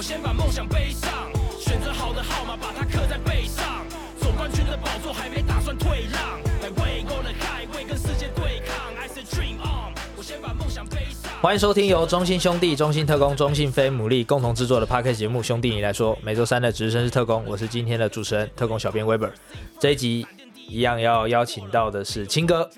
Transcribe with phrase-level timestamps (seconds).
[0.00, 3.84] 我先把梦想背上，选择好的号码，把它刻在背上。
[4.18, 8.94] 总冠军的宝座还没打算退让，来为够了海，为跟世界对抗。
[8.96, 11.30] I say dream on，我先把梦想背上。
[11.42, 19.32] 欢迎收听由中信兄弟、中信特工、中信飞牡蛎共同制作的 Podcast 节目《兄弟你来说》，每周三的值日生是特工，我是今天的主持人特工小编 Weber。
[19.78, 20.26] 这一集
[20.66, 22.70] 一样要邀请到的是青哥。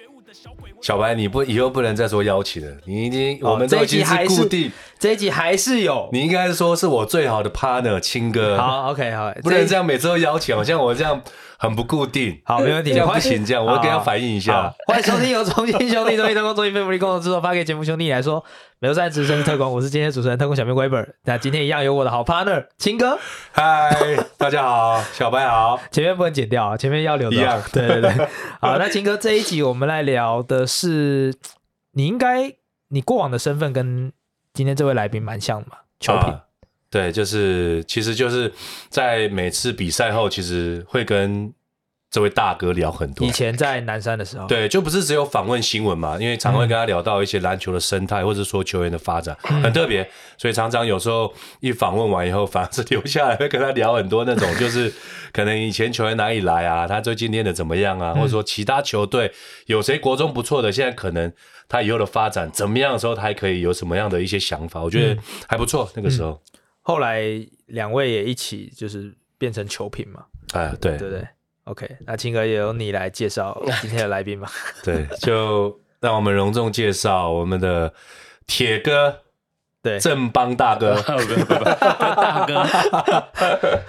[0.83, 8.59] 小白，你不以后不能再说邀请了，你已经我们都已经是固定，这一集还是有，你应该说是我最好的 partner 亲哥。
[8.59, 11.23] 好，OK，好， 不能这样每次都邀请，好像我这样
[11.63, 12.43] 很不固定。
[12.45, 14.75] 好，没问题，不行，这样我会跟他反映一下。
[14.85, 18.45] 欢迎收听由重庆兄弟、特工、中信飞福利共同制作发给节目兄弟来说，
[18.81, 21.07] 每周三值日生特工，我是今天的主持人特工小编 Weber。
[21.23, 23.17] 那今天一样有我的好 partner 清哥。
[23.53, 23.95] 嗨，
[24.37, 25.81] 大家好，小白好。
[25.93, 27.37] 前面不能剪掉啊，前面要留的。
[27.37, 28.29] 一样，对对对。
[28.61, 31.33] 好，那清哥这一集我们来聊的是，
[31.93, 32.53] 你应该
[32.89, 34.13] 你过往的身份跟
[34.53, 35.77] 今天这位来宾蛮像的嘛？
[36.01, 36.43] 球评、啊。
[36.91, 38.53] 对，就是其实就是
[38.91, 41.51] 在每次比赛后，其实会跟。
[42.13, 54.93] 这位大哥聊很多，以前在南山的时候，对，就不是只有访问新闻嘛，因为常会跟他聊到一些篮球的生态，嗯、或者说球员的发展，嗯、很特别，所以常常有时候一访问完以后，反而是留下来会跟他聊很多那种， 就是
[55.33, 59.33] 可能以前球员哪里来啊，他最近练的怎么样啊，嗯、或者说其他球队
[59.65, 61.33] 有谁国中不错的，现在可能
[61.67, 65.91] 他以后的发展怎么样的时候，他还可以有什么样的一些想法，我觉得还不错。
[65.97, 66.39] 那个时候，嗯、
[66.83, 67.23] 后来
[67.69, 71.27] 两位也一起就是变成球评嘛，哎，对，对不对
[71.65, 74.51] ？OK，那青哥也由你来介绍 今天的来宾吧。
[74.83, 77.93] 对，就让我们隆重介绍我们的
[78.47, 79.21] 铁哥，
[79.83, 82.57] 对，正邦大哥， 大哥，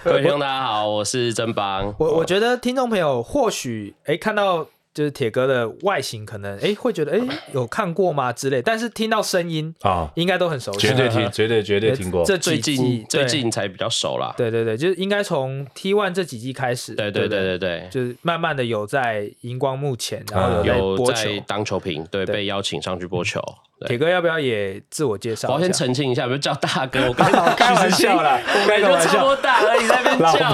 [0.04, 1.96] 各位听众大家好，我是正邦。
[1.98, 4.68] 我我觉得听众朋友或许哎看到。
[4.94, 7.20] 就是铁哥的外形，可能哎会觉得哎
[7.54, 12.24] 有看过吗之类，但是听到声音啊，应该都很熟悉，绝对听，绝对绝对听过。
[12.24, 14.34] 这最近最近才比较熟啦。
[14.38, 23.42] 对对对，就是应该从 T One 这几季开始，对对对对对，就是慢慢的有在荧光幕前，然后有在当球评，对，被邀请上去播球。
[23.88, 25.50] 铁哥要不要也自我介绍？
[25.54, 30.54] 我先澄清一下，不是叫大哥，我刚 开玩笑啦， 我就差不多大而已，在那边叫。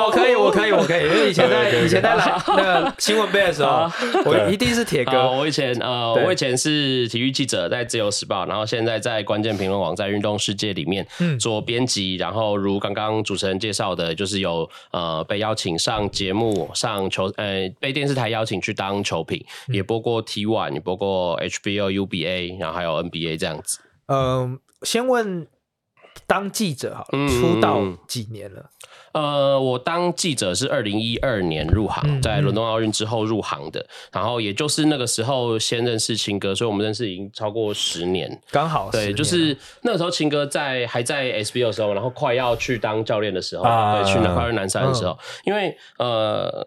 [0.00, 3.90] 我可以，我可以，我可以，因为以前在 以前在来那个新闻杯的时候，
[4.24, 5.30] 我一定是铁哥。
[5.30, 11.06] 我以前呃，我以前是体育记者，在自由时报，然后现在在关键评论网，在运动世界里面
[11.38, 12.16] 做编辑。
[12.16, 22.39] 然后如刚刚主持人介绍的，就是有呃被邀请上节目、上球呃被电视台邀请去当球评，也播过 T One，也播过 HBO、UBA。
[22.58, 23.78] 然后还有 NBA 这样子。
[24.06, 25.46] 嗯，先问
[26.26, 28.70] 当记者好了，出道几年了？
[29.12, 33.84] 呃，我当记者是二零一二年入行，在伦敦奥运之后入行的。
[34.12, 46.66] 然后也就是那个时候先认识清哥，所以我们认识已经超过十年，刚好对，就是那个时候清哥在还在 SBO 的时候，然后快要去当教练的时候，对，去南跨越南山的时候，因为呃。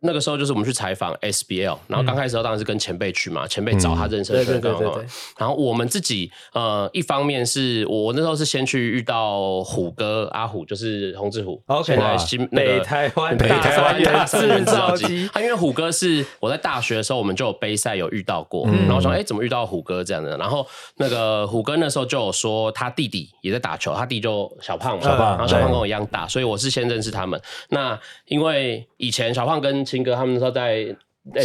[0.00, 5.06] 那个时候就是我们去采访 SBL，然后刚开始时候当然是跟前辈去嘛，前辈找他认识的对对对对。
[5.36, 15.28] 然后我们自己呃，一方面是我那时候是先去遇到虎哥阿虎，就是洪志虎，OK，现在新北台湾北台湾大三元制造机。
[15.32, 20.36] 他因为虎哥是我在大学的时候我们就有杯赛有遇到过，然后我说哎怎么遇到虎哥这样的？
[20.38, 20.66] 然后
[20.96, 27.40] 那个虎哥那时候就有说他弟弟也在打球，他弟就小胖嘛，小胖，然后小胖跟我一样大，所以我是先认识他们。
[27.70, 30.94] 那因为以前小胖跟清哥他们那时候在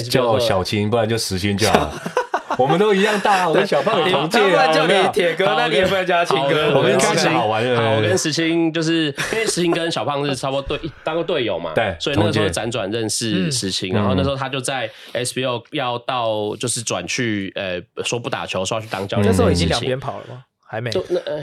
[0.09, 1.91] 叫我小青，不然就石青就好。
[2.59, 4.71] 我们都一样大，我跟小胖同届啊。
[4.71, 6.77] 叫你铁哥，那你也不能叫他清哥。
[6.77, 7.95] 我们开始好玩了。
[7.95, 13.91] 我跟石青就是因为石青跟小胖是差不多队当过队友嘛，对，所以那个时候辗转认识石青。
[13.91, 19.31] 然后那时候他就在 SBO 要到就是转去呃说不打球，说要去当教练。
[19.31, 20.43] 那时候已经两边跑了吗？
[20.73, 20.89] 还没，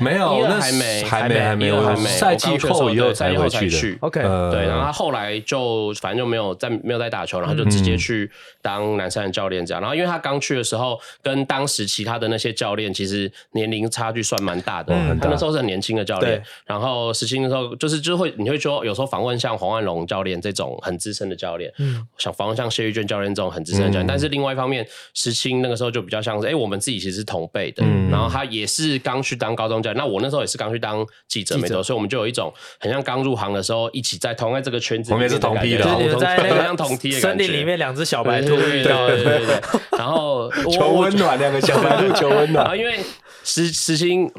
[0.00, 2.02] 没有，那还没，还没，还没有，还没。
[2.02, 3.96] 赛季后以后才会去。
[4.00, 8.28] OK，对，然后他后来就反正就没有再没有再打球，然后就直接去
[8.60, 9.80] 当南山的教练这样。
[9.80, 16.42] 然后因为他刚去的时候，跟当时其他的那些教练其实年龄差距算蛮大的，他那时候是很年轻的教练。
[16.66, 24.06] 然后实习的时候，就是就会你会说有时候访问像黄万龙教练这种很资深的教练，嗯，想访问像谢玉娟教练这种很资深的教练。
[24.08, 24.84] 但是另外一方面，
[25.14, 29.19] 石青那个时候就比较像是，哎，我们自己其实是同辈的，然后他也是刚。
[29.22, 35.84] 去当高中教练，那我那时候也是刚去当记者，没错，所以我们就有一种很像刚入行的时候，一起在同在这个圈子，我们也是同批的，
[36.18, 39.60] 在那个像同梯的森林里面，两只小白兔遇到，对对对，
[39.98, 42.64] 然后 求温暖，两个小白兔求温暖。
[42.64, 42.98] 然 后因为
[43.44, 44.30] 实实心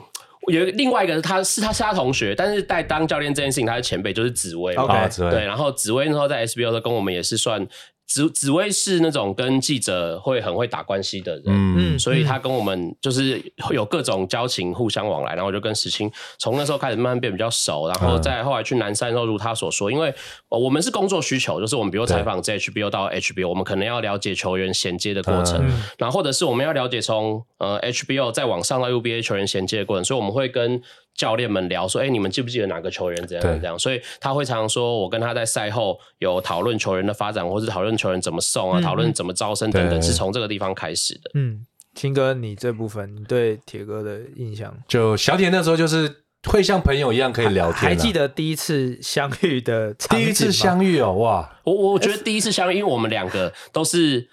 [0.47, 7.67] 有另外一个，他是他是他同学，但是在当教练这件事情，他是前辈，就是紫薇，对，然后紫薇那时候在 SBO 的跟我们也是算。
[8.13, 15.31] 紫紫薇是那种跟记者会很会打关系的人，嗯，所以他跟我们就是有各种交情，互相往来。
[15.33, 20.13] 然后我就跟石青从那时候开始慢慢变比较熟，然后再后来去南山的时候，如他所说，因为
[20.59, 25.65] 我们是工作需求，就是我们比如采访 HBO 到 HBO，我们可能要了解球员衔接的过程，
[25.97, 30.81] 然后或者是我们要了解从呃 HBO 再往上到 UBA 球员衔接的过程，所以我们会跟。
[31.13, 44.73] 教练们聊说：“哎、欸，你们记不记得哪个球员怎样怎样？”所以他会常常说：“我跟他在赛后有讨论球员的发展，或是讨论球员怎么送啊，讨论、嗯、怎么招生等等，是从这个地方开始的。”嗯，青哥，你这部分你对铁哥的印象？
[44.87, 50.25] 就小铁那时候就是会像朋友一样可以聊天、啊还，记得第一次相遇的场景？
[50.25, 51.57] 第一次相遇哦，哇！
[51.63, 54.27] 我我觉得第一次相遇，因为我们两个都是。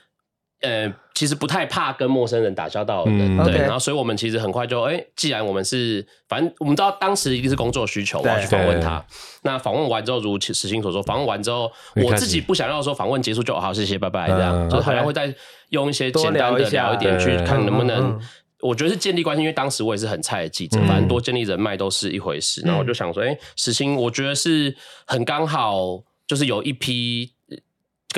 [0.61, 3.55] 呃，其实不太怕跟陌生人打交道的人，嗯、对。
[3.55, 3.61] Okay.
[3.61, 9.01] 然后，所以我们其实很快就，哎，既然我们是，反正我们知道当时一定是工作需求，我要去访问他。
[9.43, 15.33] 那访问完之后，如时清所说，访问完之后，我自己不想要说访问结束就好，谢谢，拜拜，这样，嗯、就好像会再
[15.69, 18.19] 用一些简单的聊一点，去看能不能，
[18.61, 22.61] 我觉得是建立关系，因为当时我也是很菜的记者，反正多建立人脉都是一回事。
[22.63, 24.77] 然后我就想说，哎，时清，我觉得是
[25.07, 27.33] 很刚好，就是有一批。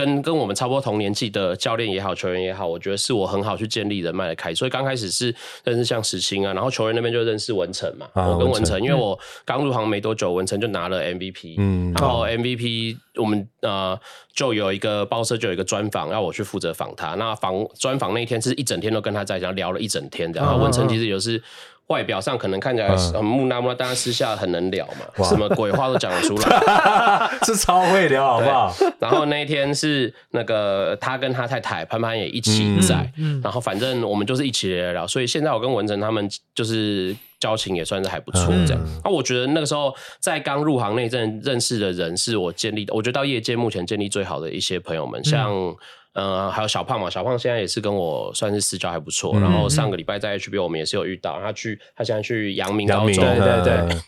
[0.01, 4.57] 跟跟我们差不多同年纪的教练也好，球员也好，我觉得是我很好去建立人脉的开始。
[4.57, 8.07] 所以刚开始是认识像石青啊，然后球员那边就认识文成嘛。
[8.15, 11.57] 啊、我跟文成，因为我刚入行没多久，文成就拿了 MVP。
[11.59, 13.99] 嗯，然后 MVP 我们呃
[14.33, 17.15] 就有一个报社就有一个专访，要我去负责访他。
[17.17, 20.41] 那访专访那天是一整天都跟他在一起聊了一整天的。
[20.41, 21.43] 然后文成其实也是。
[21.91, 28.73] 外表上可能看起来很木讷木讷，但是私下很能聊嘛，什么鬼话都讲得出来， 是超会聊，好不好？
[29.01, 38.81] 然后那一天是那个他跟他太太潘潘也一起在，嗯嗯、然后反正我们就是一起聊聊，所以现在我跟文成他们就是交情也算是还不错，这样。
[38.81, 45.75] 那、嗯啊、我觉得那个时候在刚入行那阵认识的人是我建立的，我觉得到业界目前建立最好的一些朋友们，像。
[46.15, 49.33] 嗯呃，还有小胖嘛，小胖现在也是跟我算是私交还不错。
[49.37, 54.01] 嗯、然后上个礼拜在 HBO 我们也是有遇到，他去他现在去阳明高中，对对对。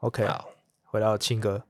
[0.00, 0.48] OK，好，
[0.84, 1.62] 回到清哥，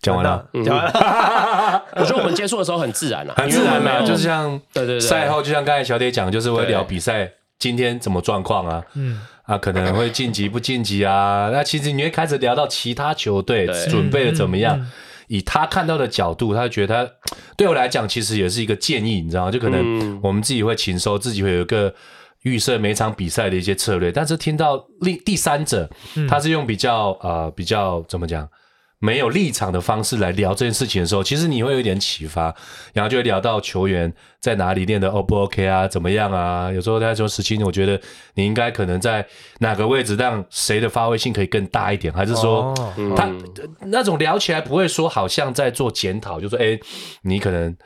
[0.00, 1.84] 讲完了，讲完了。
[1.96, 14.90] 我觉得我们接触的时候很自然啊，很自然嘛，就是像对对对，赛后就像刚才小铁讲，就是会聊比赛今天怎么状况啊，嗯啊，可能会晋级不晋级啊，那其实你会开始聊到其他球队准备的怎么样。
[15.32, 17.12] 以他看到的角度，他觉得他
[17.56, 19.50] 对我来讲其实也是一个建议，你知道吗？
[19.50, 21.94] 就可能我们自己会勤收，自己会有一个
[22.42, 25.88] 预设每场比赛的一些策略，但是听到另第三者，
[26.28, 28.46] 他是用比较呃比较怎么讲？
[29.04, 32.54] 没有立场的方式来聊这件事情的时候，其实你会有一点启发，
[32.92, 36.70] 然后就会聊到球员在哪里练的 O 不 OK 啊，怎么样啊？
[36.70, 38.00] 有时候他说时清，我觉得
[38.34, 39.26] 你应该可能在
[39.58, 42.72] 哪个位置让谁的发挥性可以更大一点，还是说
[43.16, 43.28] 他
[43.80, 46.78] 那种聊起来不会说好像在做检讨，就说哎，
[47.22, 47.76] 你可能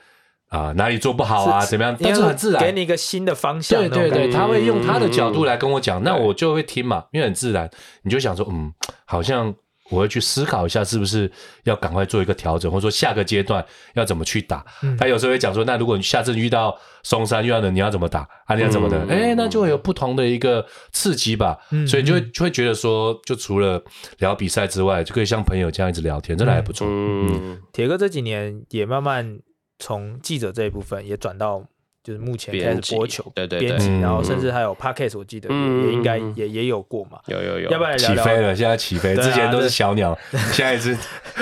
[0.51, 1.97] 啊哪里做不好啊，怎么样？
[1.99, 3.81] 但是很自然，给你一个新的方向。
[3.81, 7.71] 对对对，他会用他的角度来跟我讲，那我就会听嘛，因为很自然，
[8.03, 8.71] 你就想说嗯，
[9.07, 9.55] 好像。
[9.91, 11.31] 我会去思考一下，是不是
[11.65, 14.65] 要赶快做一个调整，或者说下个阶段要怎么去打。
[14.83, 18.29] 嗯、他有时候会讲说，那如果你下次遇到松山遇到的，你要怎么打？
[18.47, 18.99] 啊，你要怎么的？
[19.03, 21.57] 哎、嗯欸，那就会有不同的一个刺激吧。
[21.71, 23.83] 嗯、所以就会就会觉得说，就除了
[24.19, 26.87] 聊比赛之外，就可以像朋友这样一直聊天，真的还不错。
[26.89, 29.39] 嗯，铁哥这几年也慢慢
[29.79, 31.67] 从记者这一部分也转到。
[32.07, 40.17] 就是目前开始播球，对对对，然后甚至还有 Podcast，我记得也应该也也有过嘛，有有有，要不然聊聊起飞了，现在起飞，之前都是小鸟，
[40.53, 40.97] 现在是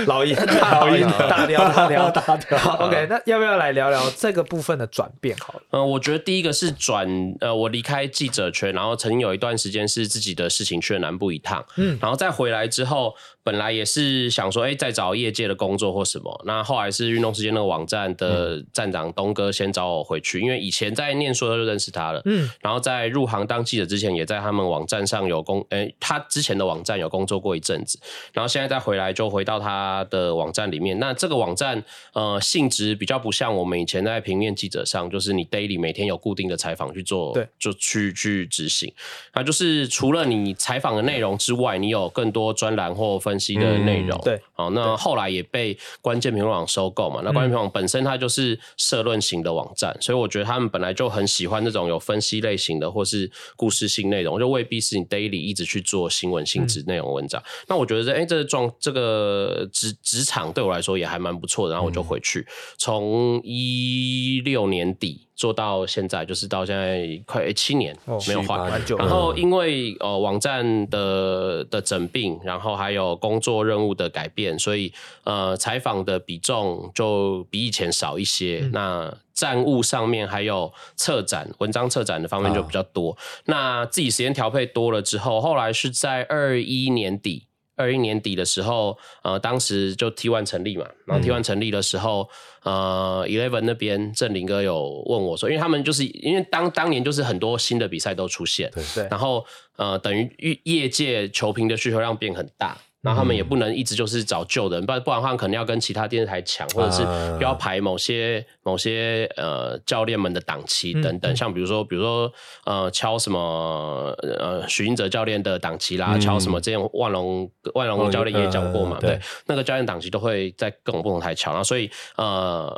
[0.06, 0.34] 老鹰，
[0.80, 2.10] 老鹰大鸟大鸟。
[2.10, 2.76] 大鸟。
[2.80, 5.36] OK，那要不要来聊聊这个部分的转变？
[5.36, 7.06] 好了，嗯，我觉得第一个是转，
[7.40, 13.14] 呃，我离开记者圈，然后曾经有一段时间是自己的事情去了南部一趟，嗯，然后再回来之后。
[13.44, 16.42] 本来也是想说，哎、欸，再找业界的工作或什么。
[16.46, 22.22] 那后来是运动时间那个网站的站长东哥先找我回去，因为以前在念书的时候就认识他了。
[22.24, 28.00] 嗯，然后在入行当记者之前，也在他们网站上有工，哎、欸，他之前的网站有工作过一阵子。
[28.32, 30.98] 然后现在再回来，就回到他的网站里面。
[30.98, 31.84] 那这个网站，
[32.14, 38.90] 呃，性质比较不像我们以前在平面记者上，就是你 daily 每天有固定的采访去做，对，就去去执行。
[39.34, 43.33] 那就是除了你采访的内容之外，你有更多专栏或分。
[43.34, 47.20] 分析的内容、嗯、对，好，那后来也被关键评论网收购嘛。
[47.24, 57.40] 那关键评论网本身它就是社论型的网站，嗯、所以我觉得他们本来就很喜欢那种有分析类型的或是故事性内容，就未必是你 daily 一直去做新闻性质内容文章。
[57.40, 62.46] 嗯、那我觉得，哎、欸，这个状这个职职场对我来说也还蛮不错的，然后我就回去，
[62.78, 65.22] 从一六年底。
[65.36, 68.70] 做到现在就是到现在快七年，哦、没有换。
[68.96, 74.92] 然后因为呃网站的的整并，然后还有工作任务的改变，变，所以
[75.24, 78.60] 呃，采访的比重就比以前少一些。
[78.64, 83.12] 嗯、那站务上面还有策展、文章策展的方面就比较多。
[83.12, 87.46] 哦、那自己时间调配多了之后，后来是在二一年底。
[87.76, 92.30] 二一年底的时候，呃，当时就 T1 成立嘛，然后 T1 成立的时候，
[92.62, 102.78] 嗯、呃，Eleven 那边郑林哥有问我说，因为他们就是因为当当年就是很多新的比赛都出现，对对，然后呃，等于业界球评的需求量变很大。
[103.04, 107.02] 然后他们也不能一直就是找旧的人，不然不然的话，可能要跟其他电视台抢，或者是
[107.38, 111.32] 要排某些、uh, 某些呃教练们的档期等等。
[111.32, 112.32] 嗯、像比如说，比如说
[112.64, 121.50] 呃敲什么呃许英哲教练的档期啦，嗯、敲什么这样万龙万龙教练也讲过嘛，uh, 对，对那个教练档期都会在各种不同台敲。
[121.50, 122.74] 然后所以呃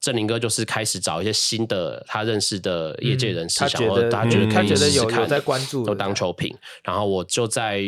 [0.00, 6.52] 郑林哥就是开始找一些新的他认识的业界人士，嗯、想要他觉得可以试试看，有在关注，都当球评。
[6.82, 7.80] 然后我就在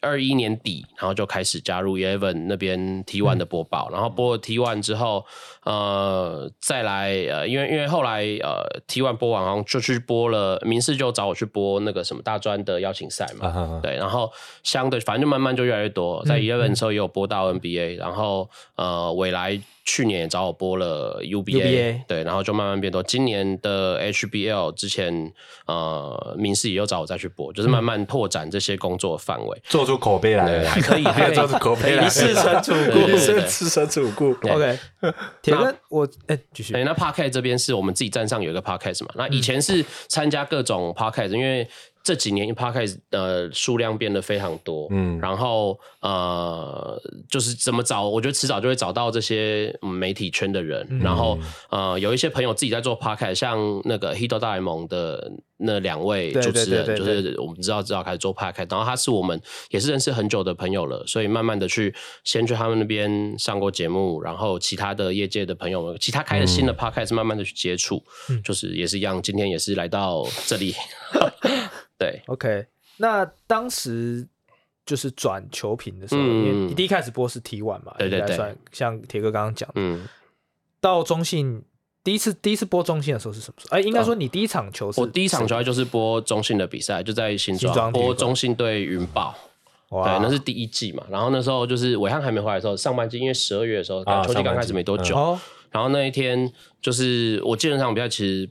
[0.00, 1.16] 二一年底，然后。
[1.16, 5.24] 就开始加入 Eleven 那边 T1 的播报，嗯、然后播了 T1 之后，
[5.64, 14.30] 呃，再来呃，因为因为后来呃 T One 播完，好像就去播了，明世就找我去播那个什么大专的邀请赛嘛，啊、哈哈对，然后
[14.62, 19.58] 相对反正就慢慢就越来越多，在 Eleven 的时候也有播到 NBA，、嗯、然后呃未来。
[19.86, 23.00] 去年也找我播了 UBA, UBA，对，然后就慢慢变多。
[23.04, 25.32] 今年的 HBL 之前，
[25.66, 34.30] 呃，明世也又找我再去播，就是慢慢拓展这些工作范围，做出口碑来，还可以， 还可以做出口碑来，是成主顾，事成主顾。
[34.48, 34.78] OK，
[35.40, 36.72] 铁哥，我哎，继续。
[36.72, 39.10] 那 Podcast 这边是我们自己站上有一个 Podcast 嘛？
[39.14, 41.66] 那以前是参加各种 Podcast，因为。
[42.06, 46.96] 这几年 Podcast 的数量变得非常多，嗯，然后呃，
[47.28, 51.36] 就是怎么找，我觉得迟早就会找到这些媒体圈的人，嗯、然后
[51.68, 70.72] 呃，有一些朋友自己在做 Podcast，像那个 Hito 大联盟的那两位主持人，就是我们知道知道开始做 Podcast，然后他是我们也是认识很久的朋友了，所以慢慢的去先去他们那边上过节目，然后其他的业界的朋友们，其他开了新的 Podcast，慢慢的去接触，嗯、就是也是一样，今天也是来到这里。
[71.98, 72.66] 对，OK，
[72.98, 74.26] 那当时
[74.84, 80.06] 就是转球评的时候，嗯、因为你第一开始播是 T1 嘛，对对对，算像铁哥刚刚讲的，嗯，
[80.80, 81.62] 到中信
[82.04, 83.76] 第一次第一次播中信的时候是什么时候？
[83.76, 89.34] 哎，应该说你第一场球是，我第一场球就是播中信的比赛，就在新庄播中信对云豹，
[89.88, 91.02] 对，那是第一季嘛。
[91.10, 98.48] 然后那时候就是伟汉还没回来的时候，上半季因为十二月的时候，球季刚开始没多久，嗯、然后那一天就是我记得那场比赛其实。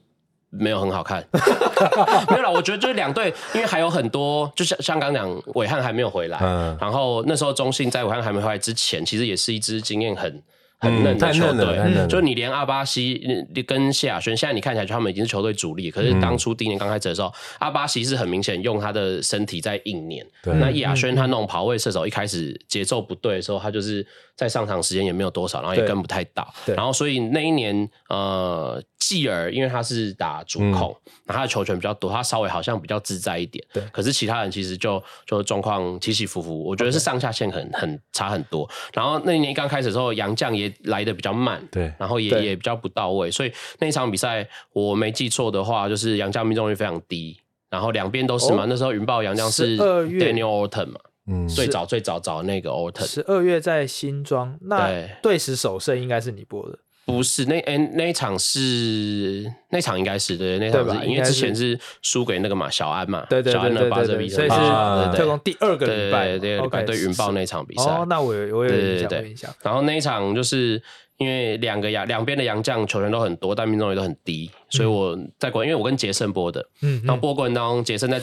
[0.60, 1.24] 没有很好看，
[2.30, 2.50] 没有啦。
[2.50, 10.42] 我觉得就是两队，因为还有很多，就像香港讲，韦翰还没有回来，嗯、然后那时候中信在韦翰还没回来之前，其实也是一支经验很
[10.80, 11.78] 很嫩的球队。
[11.78, 13.22] 嗯、就你连阿巴西
[13.68, 20.26] 跟谢亚轩，现在你看起来他们已经是球队主力，可是当初第一年刚开始的时候，嗯、阿巴西是很明显用他的身体在硬碾。
[20.44, 24.06] 那叶亚轩他那种跑位射手，一开始节奏不对的时候，他就是。
[24.36, 33.66] 在上场时间也没有多少，然后也跟不太到，然后所以那一年呃，继而因为他是打主控，嗯、然后他的球权比较多，他稍微好像比较自在一点。
[33.72, 38.70] 对，可是其他人其实就就状况起起伏伏，我觉得是上下限很很差很多。
[38.94, 47.40] 然后那一年刚开始的时候，杨绛也来的比较慢，对，然后也也比较不到位，所以那一场比赛我没记错的话，就是杨绛命中率非常低，
[47.70, 48.64] 然后两边都是嘛。
[48.64, 51.00] 哦、那时候云豹杨绛是 Daniel Orton 嘛。
[51.28, 54.92] 嗯，最早最早找那个 Orton，十二月在新庄，那
[55.22, 56.78] 对时首胜应该是你播的？
[57.06, 67.84] 不是，那哎那一场是那场应该是对，那场是因为之前是输给那个嘛小安嘛，对对对对对，所以是特工第二个礼拜对对对云豹那场比赛。
[67.84, 70.82] 哦，那我我有印象，然后那一场就是。
[71.18, 78.22] 因为两个洋两边的洋将球权都很多，但命中率都很低，所以我在国，因为我跟杰森播的，嗯，然后播过程当中，杰森在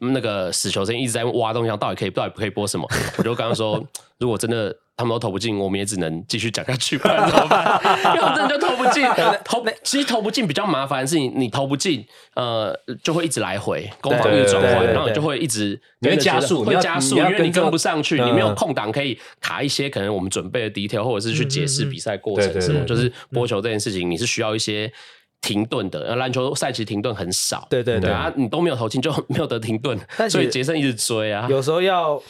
[0.00, 2.86] 那个死球之间一直在挖东西，到底可以到底可以播什么？
[3.18, 3.82] 我就刚刚说，
[4.18, 4.76] 如果真的。
[4.94, 7.80] 他们都投不进，我们也只能继续讲下去，不然怎么办？
[8.14, 9.02] 因为我真的就投不进，
[9.42, 24.92] 投其实投不进比较麻烦的是你你投不进，呃，就会一直来回攻防一直转换，然后你就会一直你会加速，会加速，因为你跟不上去，你没有空档可以卡一些可能我们准备的 detail，或者是去解释比赛过程什么，就是播球这件事情，你是需要一些
[25.40, 26.14] 停顿的。
[26.16, 32.22] 篮球赛其实停顿很少，对对对啊，你都没有投进就没有得停顿，所以杰森一直追啊，有时候要。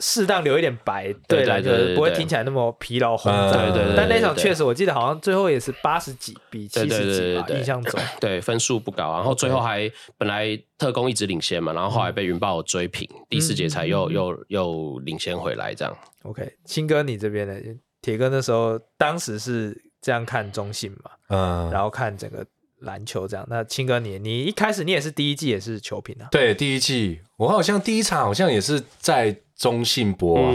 [0.00, 3.52] 适当留一点白，对来，就是不会听起来那么疲劳轰炸。
[3.52, 3.94] 对对对。
[3.96, 8.00] 但那场确实，我记得好像最后也是八十几比七十几吧，印象中。
[8.20, 15.96] 对，分数不高，然后最后还本来特工一直领先嘛，然后后来被云豹追平，第四节才又又又领先回来这样。
[16.22, 17.54] OK，青哥你这边呢？
[18.00, 21.10] 铁哥那时候当时是这样看中信嘛？
[21.30, 22.46] 嗯，然后看整个
[22.82, 23.44] 篮球这样。
[23.50, 26.28] 那青哥你你一开始你也是第一季也是球评啊？
[26.30, 29.36] 对，第一季我好像第一场好像也是在。
[29.58, 30.54] 中信播啊，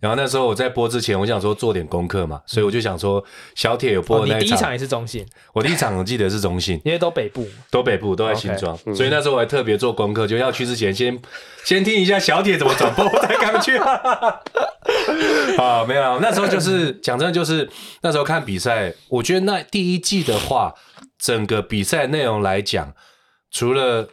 [0.00, 3.24] 然后那时候我在播之前，我想说做点功课嘛，所以我就想说
[3.54, 8.94] 小铁有播的那第一场也是中信，我第一场我记得是中信，因为都北部，都北部都在新庄，Okay.
[8.94, 11.18] 所以那时候我还特别做功课，就要去之前先
[11.64, 13.78] 先听一下小铁怎么转播，我才敢去。
[15.56, 17.70] 啊，没有，那时候就是讲真的，就是
[18.02, 20.74] 那时候看比赛，我觉得那第一季的话，
[21.18, 22.92] 整个比赛内容来讲，
[23.50, 24.06] 除了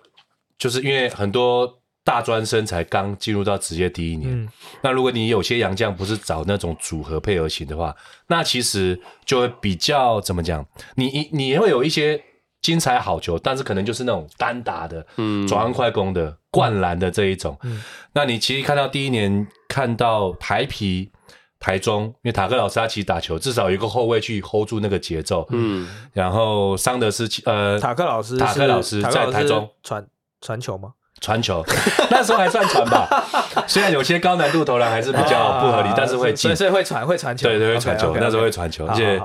[0.58, 1.81] 就是因为很多。
[2.04, 4.50] 大专生才刚进入到职业第一年，嗯、
[4.82, 7.96] 那如果你有些洋将不是找那种组合配合型的话，
[8.28, 10.66] 那其实就会比较怎么讲？
[10.96, 12.20] 你你你会有一些
[12.60, 17.56] 精彩好球，但是可能就是那种单打的，嗯，转换快攻的、灌篮的这一种。
[17.62, 17.82] 嗯、
[18.14, 21.12] 那你其实看到第一年看到台皮、
[21.60, 30.08] 台中，因为塔克老师他其实打球至少有一个后卫去 hold 住那个节奏，嗯，然后桑德斯呃，塔克老师，塔克老师在台中传
[30.42, 30.94] 传球吗？
[31.20, 31.64] 传球，
[32.10, 33.66] 那时候还算传吧。
[33.68, 37.48] 虽然有些高难度投篮还是比较不合理，但是会进，所以会传会传球。
[37.48, 38.16] 对对，会传球。
[38.20, 39.22] 那时候会传球，而且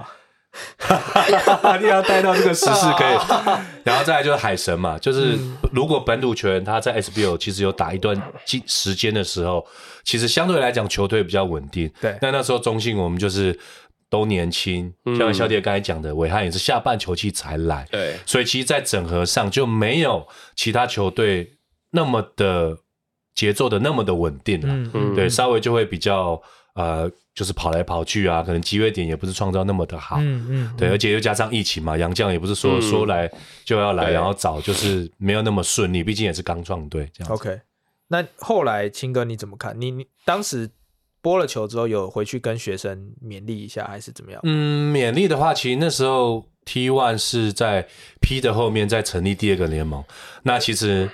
[1.80, 3.16] 你要带到这个时事 可以。
[3.82, 5.38] 然后再来就是海神嘛，就是
[5.72, 8.20] 如果本土球员他在 SBL 其实有打一段
[8.66, 9.66] 时间的时候，
[10.04, 11.90] 其实相对来讲球队比较稳定。
[12.00, 12.18] 对。
[12.20, 13.58] 那那时候中信我们就是
[14.10, 17.86] 都年轻，像小铁刚才讲的，韦翰也是下半球季才来。
[17.90, 18.16] 对。
[18.26, 21.52] 所以其实，在整合上就没有其他球队。
[21.90, 22.76] 那么的
[23.34, 26.40] 节奏的那么的稳定了，对，稍微就会比较
[26.74, 33.30] 呃，就是跑来跑去啊，可能机会点也不是创造那么的好，嗯嗯，嗯对，而且又加上疫情嘛，杨绛也不是说、嗯、说来
[33.64, 37.32] 就要来，然后找就是没有那么顺利，毕竟也是刚创队这样。
[37.32, 37.60] OK，
[38.08, 39.78] 那后来青哥你怎么看？
[39.78, 40.70] 你你当时
[41.20, 44.40] 播了球之后有回去跟学生勉励一下，还是怎么样？
[44.44, 47.86] 嗯，勉励的话，其实那时候 T One 是在
[48.20, 50.02] P 的后面再成立第二个联盟，
[50.42, 51.10] 那其实。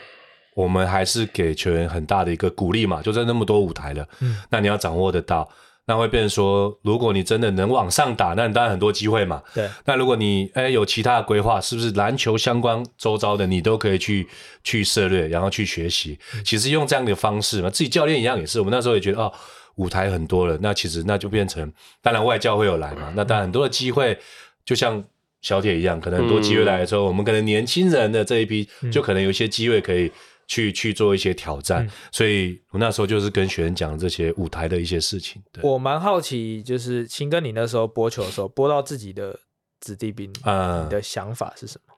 [0.54, 5.48] 我们还是给球员很大的一个鼓励嘛，就在那么多舞台了，嗯，那你要掌握得到，
[5.86, 9.68] 那会变成说，如果你真的能往上打，那你当然很多机会嘛，对。
[9.84, 14.26] 那如果你哎有其他的规划，是不是篮球相关周遭的你都可以去
[14.62, 16.18] 去涉略，然后去学习？
[16.34, 19.32] 嗯、其实用这样的方式嘛，自己教练一样也是，我们那时候也觉得哦，
[19.76, 24.16] 舞台很多了，那其实那就变成，当然外教会有来嘛，那当然很多的机会，
[24.64, 25.02] 就像
[25.40, 30.12] 小铁一样，可能很多机会来的时候，嗯、我们可能年轻人的这一批，就可能有一些机会可以。
[30.52, 35.42] 去去做一些挑战，嗯、所以我那时候就是跟学生讲这些舞台的一些事情。
[35.50, 39.40] 对，我蛮好奇，就是清哥，你那时候播球的时候，播到自己的
[39.80, 41.94] 子弟兵，嗯，你的想法是什么？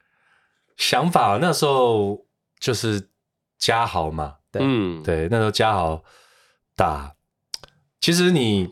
[0.77, 2.25] 想法那时候
[2.61, 3.09] 就是
[3.59, 6.05] 嘉豪嘛，对，嗯，对，那时候嘉豪
[6.77, 7.17] 打，
[8.01, 8.69] 其实你。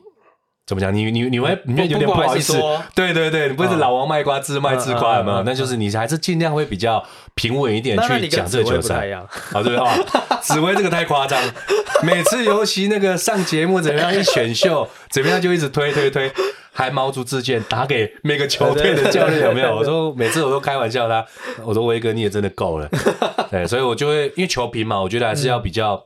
[0.65, 0.95] 怎么讲？
[0.95, 2.55] 你你你会你会有点不好意思，
[2.95, 5.43] 对对对，你不是老王卖瓜自卖自夸有没有？
[5.43, 9.11] 那就是你还是尽量会比较平稳一点去讲这个球赛。
[9.11, 9.27] 啊，
[9.63, 9.93] 对啊，
[10.41, 11.41] 紫薇这个太夸张，
[12.03, 16.31] 每次尤其那个上节目怎么样一选秀 怎么样就一直推推推，
[16.73, 19.75] 还毛足自荐打给每个球队的教练有没有？
[19.75, 21.27] 我说每次我都开玩笑他，
[21.65, 22.89] 我说威哥你也真的够了，
[23.51, 26.03] 对，所以我就会因为球评嘛，我觉得还是要比较。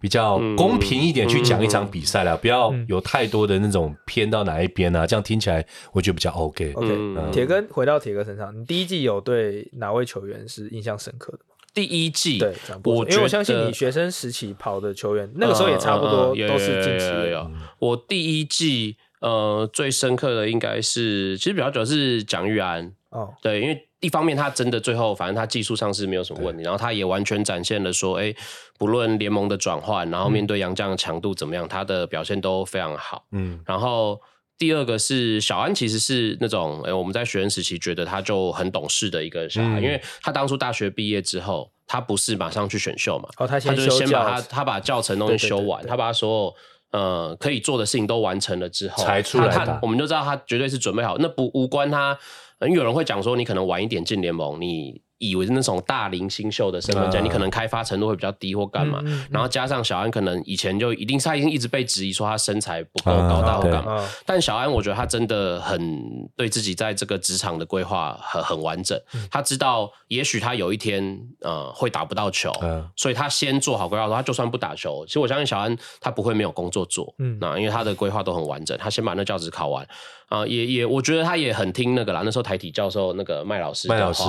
[0.00, 6.72] 比较公平一点去讲一场比赛啦，不要有太多的那种偏到哪一边啊，这样听起来我觉得比较 OK。
[6.74, 11.56] OK，铁哥回到铁哥身上，你第一季有对哪位球员是印象深刻的吗？
[11.74, 17.50] 第一季对，我因为我相信你学生时期跑的球员，那个时候也差不多都是近期的。
[17.80, 23.87] 我第一季呃最深刻的应该是，其实比较主要是蒋玉安哦，对，因为。
[24.00, 28.32] 一方面，他真的最后，反正他技术上是没有什么问题，然后他也完全展现了说，哎，
[28.78, 33.24] 不论联盟的转换，然后面对杨将的强度怎么样，嗯、他的表现都非常好。
[33.32, 34.20] 嗯，然后
[34.56, 46.54] 第二个是小安，其实是那种，哎，我们在学生时期觉得他就很懂事的一个小孩，嗯、因为他当初大学毕业之后，他不是马上去选秀嘛，哦，他先他就是先把他他把教程东西修完，他把他所有
[46.92, 52.16] 呃可以做的事情都完成了之后，才出来他，他我们就知道他绝对是准备好，那不无关他。
[52.60, 55.00] 有人会讲说，你可能晚一点进联盟，你。
[55.20, 66.00] 以为是那种大龄新秀的身份讲，你可能开发程度会比较低或干嘛，然后加上小安可能以前就一定他已经一直被质疑说他身材不够高大或干嘛，但小安我觉得他真的很
[66.36, 68.96] 对自己在这个职场的规划很很完整，
[69.28, 72.52] 他知道也许他有一天呃会打不到球，
[72.94, 77.36] 所以他先做好规划，说他就算不打球，其实我相信小安他不会没有工作做，嗯。
[77.40, 79.84] 那因为他的规划都很完整，他先把那教职考完
[80.28, 84.22] 啊，也也我觉得他也很听那个啦，那时候台体教授那个麦老师麦老师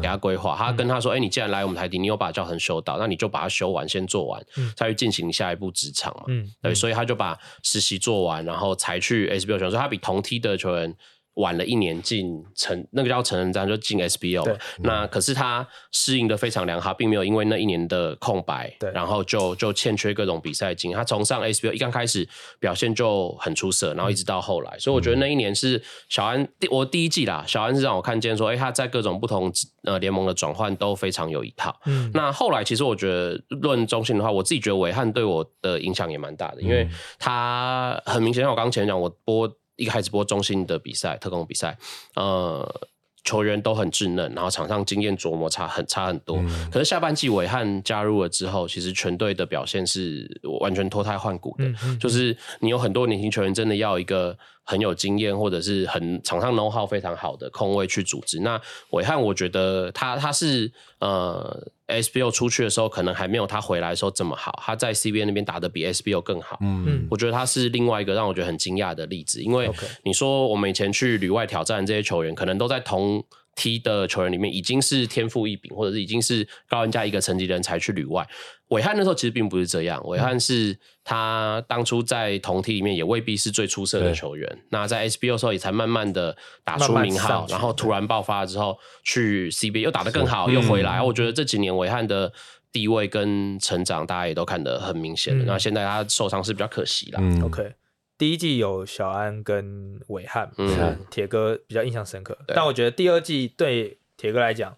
[0.00, 0.32] 给他规。
[0.36, 6.24] 划，他跟他说：“哎、欸，你既然来我们台体，你有把教程修到，那你就把它修完，先做完，嗯、再去进行下一步职场嘛。
[6.28, 9.70] 嗯”对，所以他就把实习做完，然后才去 SBL 选。
[9.70, 10.92] 所以他比同梯的球员
[11.34, 20.98] 晚了一年进成那个叫成人战就进 SBO，对那可是他适应的非常良好，并没有因为那一年的空白，对然后就就欠缺各种比赛经验。
[20.98, 22.28] 他从上 SBO 一刚开始
[22.60, 29.50] 表现就很出色，然后一直到后来，嗯、所以我觉得那一年是小安第我第一季啦，小安是让我看见说，哎、欸，他在各种不同
[29.84, 31.74] 呃联盟的转换都非常有一套。
[31.86, 36.86] 嗯，那后来其实我觉得论中心的话，我自己觉得韦翰对我的影响也蛮大的，因为
[37.18, 39.50] 他很明显，像我刚前讲，我播。
[39.76, 41.76] 一个开直播中心的比赛，特工比赛，
[42.14, 42.88] 呃，
[43.24, 46.36] 球员都很稚嫩，然后场上经验琢磨差很差很多。
[46.38, 50.28] 嗯、可是下半季韦翰加入了之后，其实全队的表现是
[50.60, 51.64] 完全脱胎换骨的。
[51.64, 58.40] 嗯嗯、就是你有很多年轻球员，真的要一个很有经验，或者是很场上 know how 非常好的控卫去组织。
[58.40, 61.72] 那伟翰，我觉得他他是呃。
[61.88, 64.58] SBO 出去的时候，可能还没有他回来的时候这么好。
[64.62, 66.56] 他在 CBA 那边打的比 SBO 更好。
[66.62, 69.42] 嗯，我觉得他是另外一个让我觉得很惊讶的例子。
[69.42, 69.70] 因为
[70.02, 73.22] 你说我们以前去旅外挑战这些球员，可能都在同
[73.54, 78.26] 梯的球员里面已经是天赋异禀，或者是已经是高人家一个层级的人才去旅外。
[78.68, 84.58] 韦翰那时候其实并不是这样，韦翰是他当初在同梯里面也未必是最出色的球员。
[84.70, 86.34] 那在 SBO 的时候也才慢慢的
[86.64, 90.98] 打出名号，慢慢然后突然爆发之后去 CBA 又打得更好，又回来。
[90.98, 92.32] 嗯、我觉得这几年韦翰的
[92.72, 95.38] 地位跟成长，大家也都看得很明显。
[95.38, 97.20] 嗯、那现在他受伤是比较可惜啦。
[97.20, 97.74] 嗯、OK，
[98.18, 102.36] 第一季有小安跟伟翰，嗯，铁哥比较印象深刻。
[102.48, 104.76] 但我觉得第二季对铁哥来讲，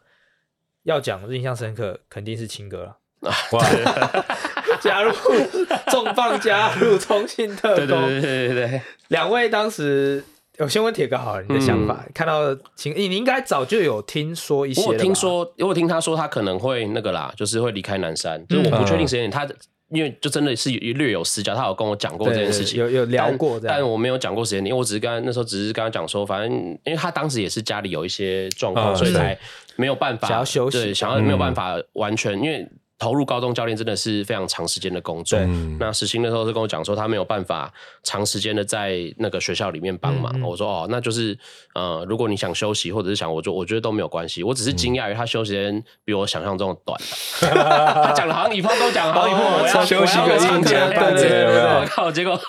[0.84, 2.98] 要讲印象深刻，肯定是青哥了。
[3.52, 3.64] 哇！
[4.80, 5.12] 加入
[5.90, 8.82] 重磅，加入 中信特工，对对对对对。
[9.08, 10.22] 两位当时，
[10.58, 12.04] 我先问铁哥好了，你的想法？
[12.06, 14.86] 嗯、看到青，你你应该早就有听说一些。
[14.86, 19.30] 我听说，因为听他说他可能会那个啦，就是会离开南山，就是我不确定时间点。
[19.30, 19.46] 他
[19.90, 26.52] 因为就真的是略有私交，他有跟我讲过这件事情，有有聊过这样，但我没有讲过时间点，因为我只是刚那时候只是跟他讲说，反正
[26.84, 29.38] 因为他当时也是家里有一些状况，嗯、所以才
[29.76, 32.68] 没有办法想要休息，对，想要没有办法完全因为。
[33.04, 35.38] 投入高中教练真的是非常长时间的工作。
[35.38, 35.46] 对
[35.78, 37.70] 那实习的时候是跟我讲说，他没有办法
[38.02, 40.32] 长时间的在那个学校里面帮忙。
[40.36, 41.36] 嗯嗯我说哦，那就是
[41.74, 44.42] 呃，如果你想休息或者是想，我就我觉得都没有关系。
[44.42, 46.98] 我只是惊讶于他休息时间比我想象中的短。
[48.02, 52.40] 他讲的 好像以后都讲好以后我要 休息个长假，对对对，我靠，结果。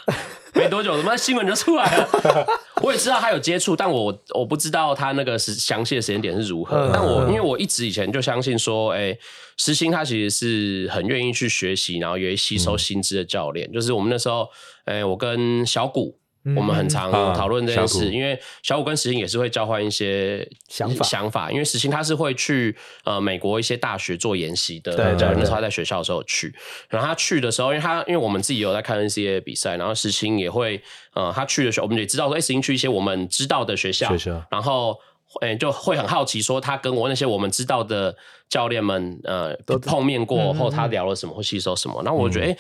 [0.56, 2.10] 没多久，他妈新闻就出来了。
[2.82, 6.90] 我也知道他有接触，但我我不知道他那个是详细的时间点是如何。
[6.94, 9.20] 但我因为我一直以前就相信说，哎、欸，
[9.58, 13.70] 时清他其实是很愿意去学习，然后愿意吸收新知的教练。
[13.70, 14.48] 嗯、就是我们那时候，
[14.86, 16.18] 哎、欸，我跟小古。
[16.56, 21.06] 我们很常讨论这件事，因为小五跟时清也是会交换一些想法。
[21.06, 26.54] 想法，因为时清他是会去呃美国一些大学做研习的，对，那时候他在学校的时候去，
[26.90, 30.82] 然后他去的时候，因为他因为我们自己有在看 NCAA 比赛，然后时清也会
[31.14, 35.00] 呃他去的时候，我们也知道说，哎，时清去一些我们知道的学校，学校，然后。
[35.42, 38.16] 哎、欸，就会很好奇，说他跟我那些我们知道的
[38.50, 42.02] 教练们，呃，都碰面过后，他聊了什么，或吸收什么。
[42.04, 42.58] 然后我觉得，哎、欸，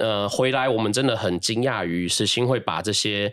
[0.00, 3.32] 呃，回来我们真的很惊讶于石鑫会把这些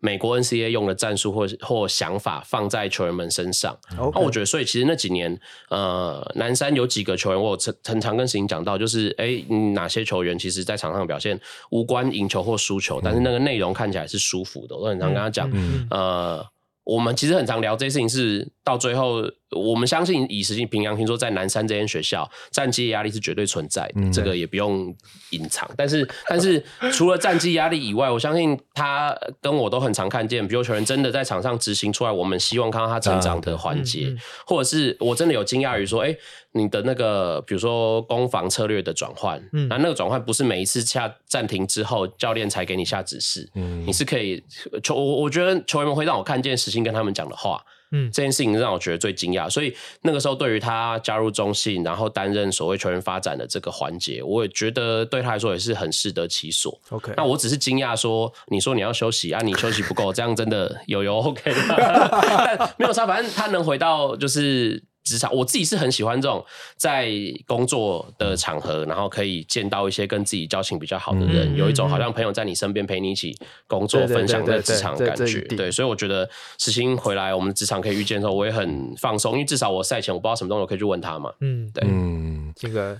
[0.00, 3.78] 美国 NCAA 用的战术或或想法放在球员们身上。
[3.96, 5.38] 那.我觉得，所以其实那几年，
[5.70, 9.42] 呃，南山有几个球员，我有很常跟石鑫讲到，就是，哎、欸，
[9.74, 11.38] 哪些球员其实在场上表现
[11.70, 14.74] 无关赢球或输球，但是那个内容看起来是舒服的。
[14.74, 16.46] 我都很常跟他讲，嗯、呃。
[16.86, 19.22] 我们其实很常聊这些事情，是到最后。
[19.56, 24.92] 我们相信以实际平阳听说在南山这间学校战绩压力是绝对存在的，嗯、这个也不用
[25.30, 25.70] 隐藏。
[25.76, 26.60] 但是，但是
[26.92, 36.18] 除了战绩压力以外，我相信他跟我都很常看见，比如球员真的在场上执行出来，我们希望看到他成长的环节，啊嗯嗯、或者是我真的有惊讶于说，哎、欸，
[36.50, 44.42] 你的那个比如说攻防策略的转换，嗯，那那个转换不是每一次下暂停之后教练才给你下指示，嗯，你是可以
[44.82, 47.64] 球我我觉得球员们会让我看见实心跟他们讲的话。
[47.94, 56.76] 嗯，这件事情让我觉得最惊讶，所以那个时候对于他加入中信，然后担任所谓球员发展的这个环节，我也觉得对他来说也是很适得其所。
[56.90, 64.82] OK，那我只是惊讶说，你说你要休息啊，你休息不够，这样真的有有 OK 但没有差，反正他能回到就是。
[65.04, 66.44] 职场，我自己是很喜欢这种
[66.76, 67.10] 在
[67.46, 73.36] 工作的场合，然后可以见到一些跟自己交情比较好的人，嗯、有一种好像朋友在你身边陪你一起
[73.66, 75.40] 工作、分享的职场感觉。
[75.42, 81.30] 对，所以我觉得时薪回来，我们职场可以遇见的时候，我也很放松，因为至少我赛前我不知道什么东西，我可以去问他嘛。
[81.40, 82.98] 嗯，对，嗯，这个。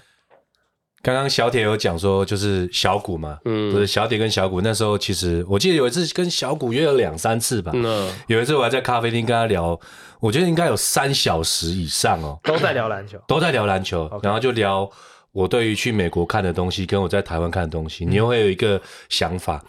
[1.04, 9.78] 刚刚小铁有讲说，就是小谷嘛，嗯，就是小铁跟小谷那时候，其实我记得有一次跟小谷约了两三次吧，嗯，有一次我还在咖啡厅跟他聊，
[10.18, 14.90] 我觉得应该有三小时以上哦，都在聊篮球，都在聊篮球，然后就聊
[15.32, 19.62] 我对于去美国看的东西，跟我在台湾看的东西，你又会有一个想法，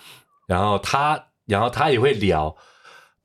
[0.47, 2.55] 然后他，然后他也会聊。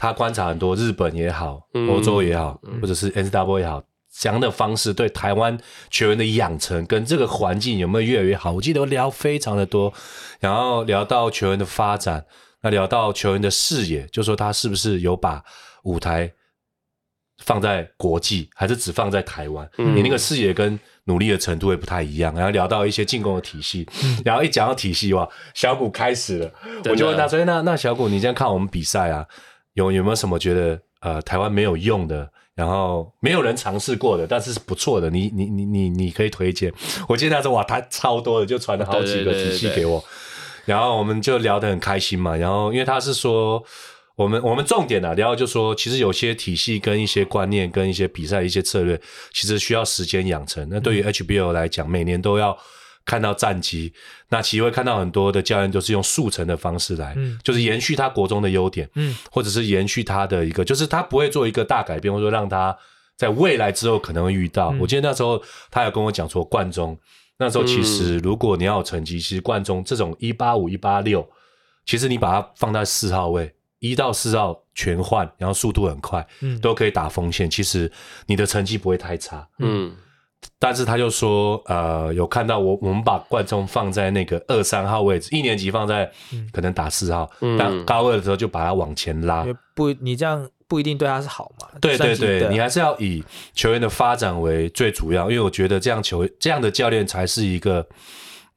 [0.03, 5.59] 他观察很多日本也好，欧洲也好，或者是 NCAA 也好，这样的方式对台湾
[5.91, 8.53] 球员的养成跟这个环境有没有越来越好？
[8.53, 9.93] 我记得聊非常的多，
[10.41, 12.27] 然后聊到球员的发展，
[12.63, 15.43] 那聊到球员的视野，就说他是不是有把
[15.85, 16.33] 舞台
[17.45, 19.69] 放在国际，还是只放在台湾？
[19.77, 22.35] 你那个视野跟努力的程度也不太一样。
[22.35, 23.89] 然后聊到一些进攻的体系，
[24.25, 26.53] 然后一讲到体系哇，小谷开始了，
[26.91, 29.27] 我就问他说：“那那小谷，你这样看我们比赛啊？”
[29.75, 36.71] 有有没有什么觉得呃台湾没有用的，然后没有人尝试过的，但是是不错的，你你你你你可以推荐？
[37.09, 40.13] 我记得他说哇，他超多的，就传了好几个体系给我，对对对
[40.61, 42.37] 对对，然后我们就聊得很开心嘛。
[42.37, 43.65] 然后因为他是说
[44.15, 49.01] 我们我们重点啊，然后就说其实有些体系跟一些观念跟一些比赛一些策略，
[49.33, 50.69] 其实需要时间养成。
[50.71, 52.55] 那对于 HBO 来讲，每年都要。
[53.05, 53.93] 看到战绩，
[54.29, 62.77] 那其实会看到很多的教练都是用速成的方式来，嗯，就是延续他国中的优点，嗯，或者是延续他的一个，就是他不会做一个大改变，或者说让他
[63.17, 64.71] 在未来之后可能会遇到。
[64.73, 66.97] 嗯、我记得那时候他有跟我讲说，冠中
[67.39, 71.29] 那时候其实如果你要有成绩，其实冠中这种一八五一八六，
[71.87, 77.91] 其实你把它放在四号位，一到四号全换，然后速度很快，嗯，都可以打锋线，其实
[78.27, 79.97] 你的成绩不会太差，嗯。
[80.59, 86.11] 但是他就说，呃，有看到我，我们把冠中放在那个二三号位置，一年级放在
[86.53, 89.47] 可能打四号，嗯、但高二的时候就把他往前拉。
[89.75, 91.69] 不，你这样不一定对他是好嘛？
[91.81, 93.25] 对对对，你还是要以
[93.55, 97.87] 球员的发展为最主要，因为我觉得这样球这样的教练才是一个，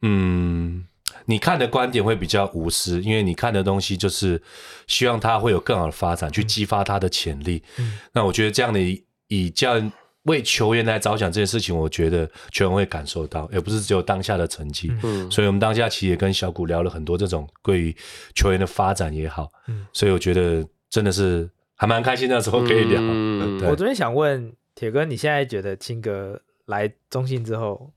[0.02, 0.86] 嗯，
[1.26, 4.42] 你看的观点会比较无私，因为你看的东西就是
[4.88, 7.64] 希望他会有更好的发展，去激发他的潜力。
[7.78, 9.92] 嗯、那我觉得这样的以，以教练。
[10.24, 14.92] 为球员来着想这件事情，我觉得球员会感受到，也不是只有当下的成绩。
[15.04, 17.96] 嗯，所以我们当下其实也跟小谷聊了很多这种关于
[18.34, 19.50] 球员的发展也好。
[19.68, 23.00] 嗯，所以我觉得真的是还蛮开心的时候可以聊。
[23.04, 27.92] 嗯，我昨天想问铁哥，你现在觉得青哥来中信之后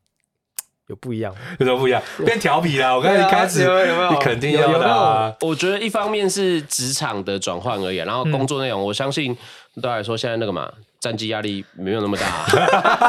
[0.88, 1.40] 有不一样吗？
[1.60, 2.02] 有什么不一样？
[2.26, 2.96] 变调皮了。
[2.96, 4.10] 我看你开始有没有？
[4.10, 5.32] 你肯定要的啊。
[5.42, 9.36] 我觉得一方面是职场的转换而已，然后工作内容，我相信
[9.80, 10.72] 对来说现在那个嘛。
[10.98, 12.46] 战绩压力没有那么大，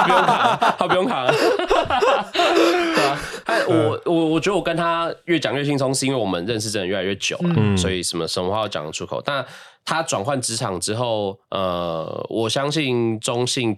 [0.03, 1.27] 不用扛，他不用扛。
[2.95, 3.19] 对啊，
[3.67, 9.21] 我我我觉得我跟他越讲越轻松，是因为我们认识真的越来越久了，嗯、所以什么什么话都讲得出口。
[9.23, 9.45] 但
[9.85, 13.75] 他转换职场之后，呃，我相信中信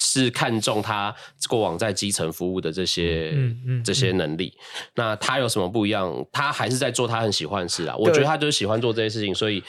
[0.00, 1.14] 是看中他
[1.48, 4.52] 过往在基层服务的这些、嗯嗯、这些能力。
[4.96, 6.26] 那他有什么不一样？
[6.32, 7.94] 他还是在做他很喜欢的事啊。
[7.96, 9.62] 我觉得他就是喜欢做这些事情，所以。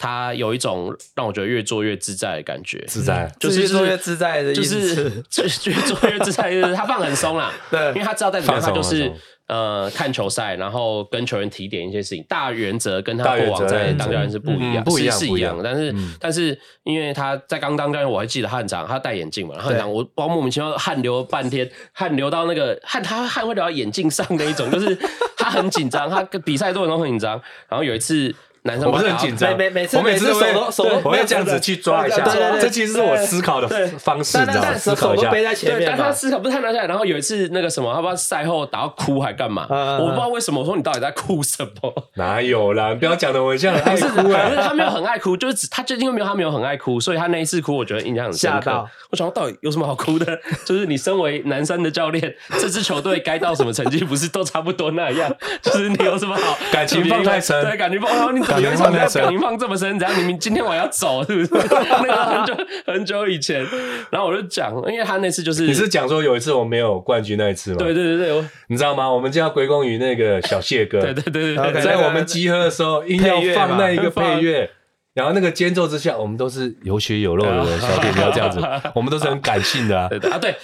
[0.00, 3.30] 他有一种让我觉得越做越自在的感觉，自在。
[3.38, 9.12] 就是越做越自在的意思，就是 越做越自在，就是他放很松啦，对，因为他知道在里面他就是
[9.46, 24.96] 呃看球赛，然后跟球员提点一些事情，大原则跟他过往在当教练是不一样，不一样是一样，但是但是因为他在刚当教练，我还记得他很长，他戴眼镜嘛，然后很长，我包莫名其妙汗流半天， 汗流到那个汗，他汗会流到眼镜上那一种，就是
[25.36, 27.32] 他很紧张，他比赛做的都很紧张，
[27.68, 28.34] 然后有一次。
[28.62, 32.22] 男生我不是很紧张，每每次我每次手都手都，我会这样子去抓一下，
[32.60, 33.68] 这其实是我思考的
[33.98, 34.74] 方式，你知道吗？
[34.74, 36.86] 思考一下，对，但他思考不是太拿下来。
[36.86, 40.60] 然后有一次那个什么，他不知道赛后打到哭还干嘛，我不知道为什么。
[40.60, 41.94] 我说你到底在哭什么？
[42.16, 42.90] 哪有啦？
[42.90, 48.70] 你不要讲的我像很爱哭，可是他没有很爱哭，就是他就因为没有他没有很爱哭，所以他那一次哭，我觉得印象很深刻。
[49.10, 50.38] 我想说到底有什么好哭的？
[50.66, 55.34] 就是你身为男生的教练，这支球队该到什么成绩，不是都差不多那样？
[55.62, 57.64] 就是你有什么好感情放太深？
[57.64, 59.98] 对，感情放哦，你怎么有什么感情放这么深？
[59.98, 60.18] 怎样？
[60.18, 61.68] 你们今天我要走是不是？
[61.74, 63.64] 那个很久很久以前，
[64.10, 67.76] 然后我就讲，因为他那次就是你是讲说有一次我没有冠军那一次吗？
[67.78, 69.10] 对对对对，你知道吗？
[69.10, 71.00] 我们就要归功于那个小谢哥。
[71.02, 74.70] 对对对对，在我们集合的时候，硬要放那一个配乐。
[75.12, 78.60] 然后那个间奏之下，我们都是有血有肉的人，小弟不要这样子，
[78.94, 80.08] 我们都是很感性的啊。
[80.08, 80.54] 对对啊，对，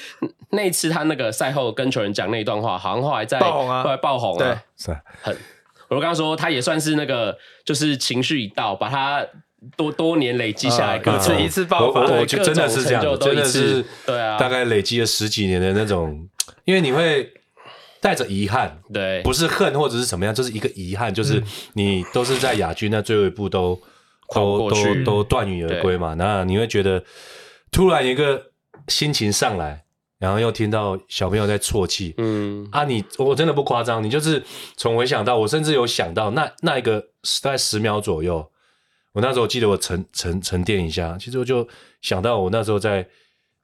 [0.50, 5.36] 那一次他那个赛后跟球员讲那一段话，好像后来在爆红啊，后来爆红啊，对，是很。
[5.88, 9.26] 我刚刚说他也算是那个，就是情绪一到，把他
[9.76, 16.28] 多多年累积下来，各种一次爆发，我觉得真的是这样，真的是对啊，大概累积了十几年的那种，
[16.64, 17.32] 因为你会
[18.00, 21.42] 带着遗憾，对，不是恨或者是怎么样，就是一个遗憾，就是
[21.74, 23.78] 你都是在亚军那最后一步都。
[24.34, 26.14] 都都都断羽而归嘛？
[26.14, 27.00] 那你会觉得
[27.70, 28.50] 突然一个
[28.88, 29.84] 心情上来，
[30.18, 34.42] 然后又听到小朋友在啜泣，嗯啊你，你我真的不夸张，你就是
[34.76, 37.00] 从回想到我，甚至有想到那那一个
[37.42, 38.50] 大概十秒左右，
[39.12, 41.66] 我那时候记得我沉沉沉淀一下，其实我就
[42.00, 43.06] 想到我那时候在。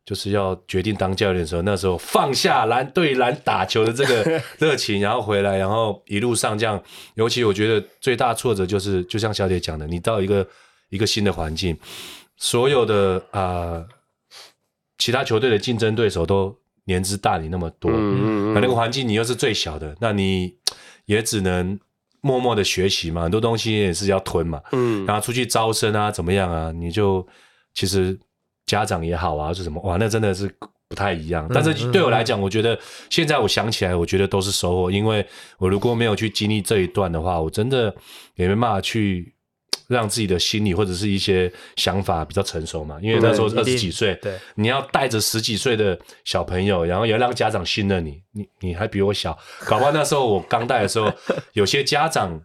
[0.04, 6.82] 就是要决定当教练的时候，那时候放下篮对篮打球的这个 热情，然后回来，然后一路上这样。
[7.14, 10.44] 尤其我觉得最大挫折就是，就像小姐讲的，你到一个
[10.88, 11.78] 一个新的环境，
[12.36, 13.88] 所有的啊、呃、
[15.02, 20.54] 其他球队的竞争对手都年资大你那么多，嗯嗯那个环境你又是最小的，那你
[21.06, 21.76] 也只能
[22.20, 27.26] 默默的学习嘛，很多东西也是要吞嘛，嗯，然后出去招生啊，怎么样啊，你就
[27.74, 28.16] 其实
[28.64, 30.48] 家长也好啊，是什么哇，那真的是。
[30.88, 34.90] 不太一样，但是对我来讲，我觉得现在我想起来，我觉得都是收获。
[34.90, 37.84] 因为我如果没有去经历这一段的话，我真的
[38.34, 39.31] 也没办法去
[39.92, 42.98] 让自己的心理或者是一些想法比较成熟嘛。
[43.00, 48.20] 因为那时候二十几岁，对，你要带着十几岁的小朋友，然后也要让家长信任你。
[48.32, 51.12] 你你还比我小，搞不好那时候我刚带的时候，
[51.52, 52.40] 有些家长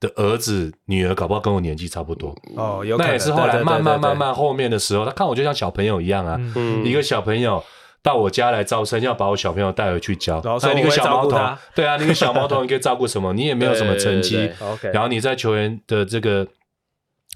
[0.00, 2.82] 的儿子女儿搞不好跟我年纪差不多哦。
[2.84, 6.40] 有那也是后来慢慢慢慢后面的时候，他看我就像小朋友一样啊，
[6.84, 7.62] 一个小朋友。
[8.02, 10.38] 到我家来招生，要把我小朋友带回去教。
[10.38, 11.36] 哎，你个小毛头，
[11.74, 13.32] 对啊，你个小毛头，你可以照顾什么？
[13.32, 14.48] 你也没有什么成绩。
[14.94, 16.46] 然后你在球员的这个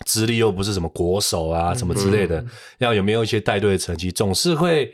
[0.06, 2.44] 资历又不是什么国手啊，什么之类的，
[2.78, 4.10] 要有没有一些带队的成绩？
[4.10, 4.92] 总是会，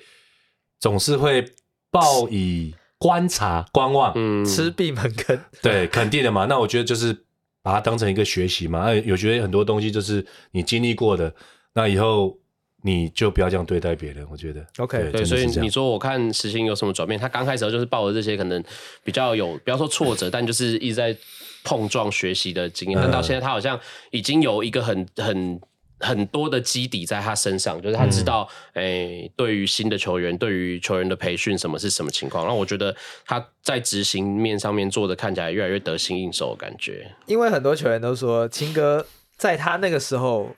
[0.81, 1.45] 总是会
[1.91, 5.39] 报以观察、观望，嗯，吃闭门羹。
[5.63, 6.47] 对，肯定的嘛。
[6.47, 7.17] 那我觉得就是
[7.63, 8.93] 把它当成一个学习嘛。
[8.93, 11.35] 有觉得很多东西就是你经历过的，
[11.75, 12.39] 那以后。
[12.87, 14.65] 你就不要这样对待别人，我觉得。
[14.79, 17.19] OK，对，所以你说我看时兴有什么转变？
[17.19, 18.63] 他刚开始时候就是抱着这些可能
[19.03, 21.17] 比较有，不要说挫折，但就是一直在
[21.65, 22.97] 碰撞学习的经验。
[23.03, 23.79] 但到现在，他好像
[24.13, 25.61] 已经有一个很很
[25.99, 32.45] 很多的基底在他身上，就是他知道，哎、嗯欸，对于新的球员，对于球员的培训，什么是什么情况。
[32.45, 32.95] 然后我觉得
[33.27, 37.11] 他在执行面上面做的看起来越来越得心应手的感觉。
[37.27, 39.05] 因为很多球员都说，青哥
[39.37, 40.55] 在他那个时候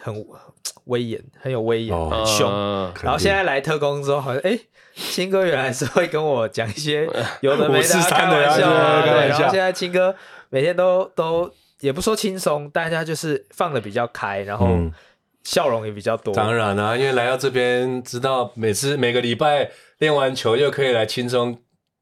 [0.00, 0.24] 很。
[0.84, 2.50] 威严很有威严，哦、很凶。
[2.50, 4.58] 呃、然后现在来特工之后，好像哎，
[4.94, 7.06] 青哥原来是会跟我讲一些
[7.42, 9.02] 有的没的，开玩笑啊。
[9.02, 10.14] 对，然后现在青哥
[10.48, 14.66] 每天都都也不说轻松，大家就是放的比较开，然后
[15.44, 16.32] 笑容也比较多。
[16.32, 21.58] 嗯、当然了、啊，因为来到这边，知道每次每个礼拜练完球就可以来轻松。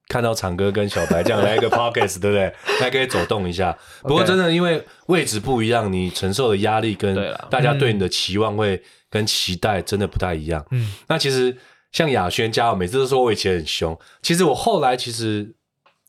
[0.08, 2.52] 看到长哥跟小白这样来一个 pockets，对不对？
[2.78, 3.76] 还可以走动一下。
[4.02, 7.14] 不过真的，因为位置不一样，你承受的压力跟
[7.50, 10.64] 大家对你的期望会跟期待真的不太一样。
[10.70, 11.56] 嗯，那其实
[11.92, 15.54] 像雅轩家我每次都说我以前很凶，其实我后来其实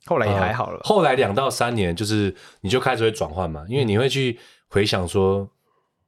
[0.05, 0.79] 后来也还好了。
[0.83, 5.49] 后来两到三年，就是你就开始会转换嘛，因为你会去回想说。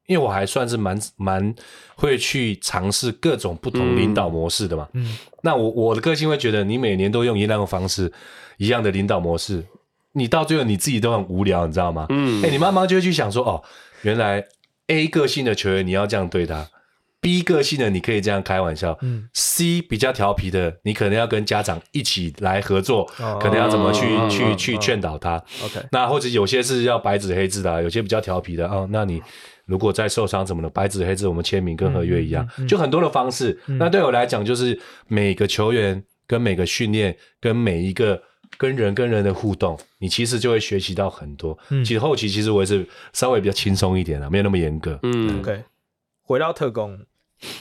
[0.09, 1.53] 因为我还算是蛮蛮
[1.95, 8.11] 会去尝试各种不同领导模式的嘛，嗯，那我我的个性会觉得，你每年都用一样的方式，
[8.57, 9.63] 一样的领导模式，
[10.13, 12.07] 你到最后你自己都很无聊，你知道吗？
[12.09, 13.63] 嗯，哎，你慢慢就会去想说，哦，
[14.01, 14.43] 原来
[14.87, 16.67] A 个性的球员你要这样对他
[17.21, 23.05] ，B 个性的你可以这样开玩笑，嗯，C 比较调皮的，你可能要跟家长一起来合作，
[23.39, 29.21] 可能要怎么去去去劝导他，OK，那或者有些是要白纸黑字的，有些比较调皮的哦，那你。
[29.65, 33.55] 如果再受伤怎么的，白纸黑字我们签名跟合约一样，嗯嗯嗯、就很多的方式。
[33.67, 38.19] 嗯、那对我来讲，就是每个球员跟每个训练跟每一个
[38.57, 41.55] 跟人跟人的互动，你其实就会学习到很多。
[41.69, 44.97] 嗯、其实后期其实我也是稍微比较轻松一点了，没有那么严格。
[45.03, 45.63] 嗯，OK。
[46.23, 46.99] 回到特攻，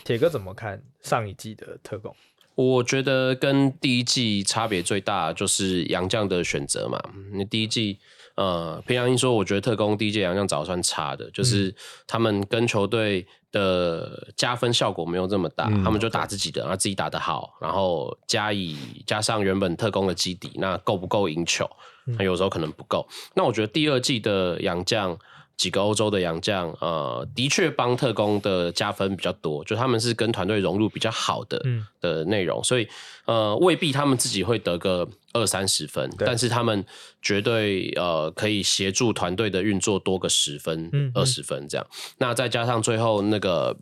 [0.05, 2.15] 铁哥怎么看上一季的特工？
[2.55, 7.01] 我觉得跟第一季差别最大就是杨将的选择嘛。
[7.33, 7.99] 那第一季。
[8.35, 11.75] 呃，平常心说，我觉得特工第一季杨将早算差的，就是
[12.07, 21.69] 他们跟球队的加分效果没有这么大，嗯、他们就打自己的，然后自己打得好，然后加以加上原本特工的基底，那够不够赢球？
[22.17, 23.05] 那有时候可能不够。
[23.35, 25.19] 那我觉得第二季的杨将。
[25.59, 32.89] 几个欧洲的洋将，呃，的确帮特工的加分比较多，就他们是跟团队融入比较好的、嗯、的内容，所以
[33.27, 36.83] 呃，未必他们自己会得个二三十分，但是他们
[37.21, 41.87] 绝对呃可以协助团队的运作多个十分、二十、嗯、分这样。
[42.19, 43.77] 那再加上最后那个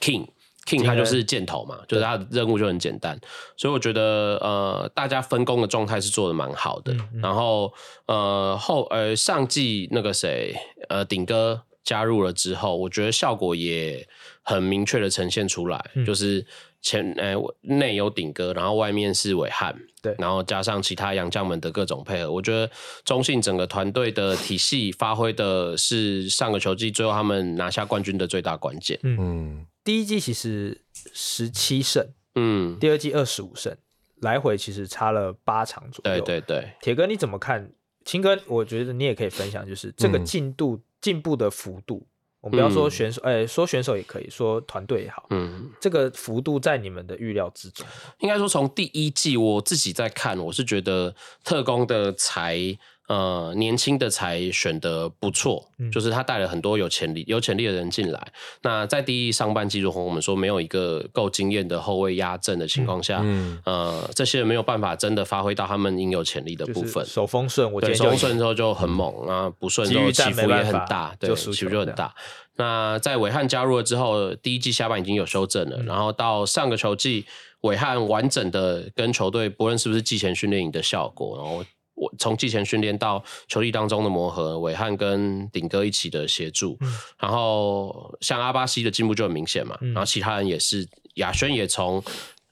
[0.00, 0.28] King。
[0.66, 3.18] King 他就是箭头嘛，就是他的任务就很简单，
[3.56, 6.94] 所以我觉得呃，大家分工的状态是做的蛮好的。
[7.14, 7.72] 然后
[8.06, 10.54] 呃后呃上季那个谁
[10.90, 14.06] 呃顶哥加入了之后，我觉得效果也
[14.42, 16.44] 很明确的呈现出来，就是
[16.82, 22.70] 前呃内有顶哥，然后外面是韦翰，对，然后加上其他洋将们的各种配合，我觉得
[23.04, 28.98] 中信整个团队的体系发挥的是上个球季最后他们拿下冠军的最大关键。
[29.02, 29.66] 嗯。
[29.82, 30.82] 第一季其实
[31.14, 33.74] 十七胜，嗯，第二季二十五胜，
[34.20, 36.20] 来回其实差了八场左右。
[36.20, 37.72] 对对对，铁哥你怎么看？
[38.04, 42.06] 清哥，我觉得你也可以分享，就是这个进度进、嗯、步的幅度，
[42.40, 47.86] 我们不要说选手，哎、嗯欸，说选手也可以说团队也好，嗯，这个幅度在你们的预料之中。
[48.18, 52.78] 应该说从第一季我自己在看，我是觉得特工的才。
[53.10, 58.32] 呃，年轻的才选的不错，嗯、就是他带了很多有潜力、有潜力的人进来。
[58.62, 67.04] 那在第一上半季，如果我们说没有一个够经验的后卫压阵的情况下，嗯，呃，这些人没有办法真的发挥到他们应有潜力的部分。
[67.04, 72.14] 手风顺，我觉得手风顺之后就很猛，嗯、啊，不顺之后起伏也很大，对，起伏就很大。
[72.58, 77.24] 那在韦翰加入了之后，第一季下半已经有修正了，嗯、然后到上个球季，
[77.62, 81.64] 韦翰完整的跟球队，不论是不是季前训练营的效果，然后。
[82.00, 92.02] 我从季前训练到球季当中的磨合，伟汉跟顶哥一起的协助，嗯、然后像阿巴西的进步就很明显嘛，嗯、然后其他人也是，亚轩也从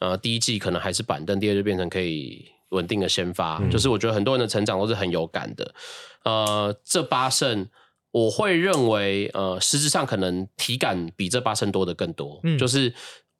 [0.00, 5.74] 呃第一季可能还是板凳，第二就变成可以稳定的先发，嗯、就是我觉得很多人的成长都是很有感的。
[6.24, 7.66] 呃，这八胜
[8.10, 12.92] 我会认为，呃，实质上可能体感比这八胜多的更多，嗯、就是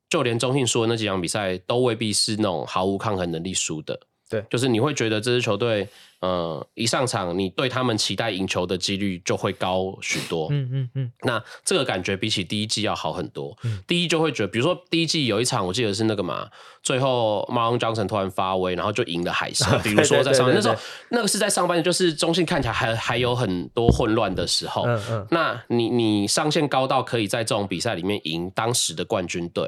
[0.09, 4.01] 就连中信说的那几场比赛都未必是那种毫无抗衡能力输的。
[4.29, 5.89] 对，就是你会觉得这支球队，
[6.21, 10.49] 呃，一上场，你对他们期待赢球的几率就会高许多。
[10.51, 11.13] 嗯嗯嗯。
[11.23, 13.57] 那这个感觉比起第一季要好很多。
[13.63, 13.79] 嗯。
[13.87, 16.49] 第一就会觉得，比如说第一季有一场，我记得是那个嘛，
[16.83, 19.81] 最后 Marlon Johnson 突然发威，然后就赢了海 神。
[19.83, 20.75] 比如说在上半那时候，
[21.11, 24.87] 那个是在上半，就是中信看起来还还有很多混乱的时候。
[24.87, 25.27] 嗯嗯。
[25.31, 29.65] 那你你上限高到可以在这种比赛里面赢当时的冠军队。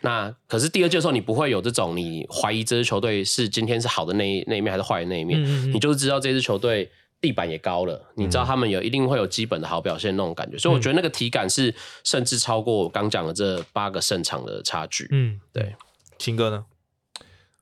[0.00, 5.38] 那可是第二季的时候，你不会有这种你怀疑这支球队是今天是好的那一那一面还是坏的那一面，
[5.70, 5.89] 你就。
[5.92, 15.06] 就知道这支球队地板也高了，你知道他们有一定会有基本的好表现那种感觉，所以我觉得那个体感是甚至超过我刚讲的这八个胜场的差距。
[15.10, 15.74] 嗯，对，
[16.18, 16.64] 清哥呢？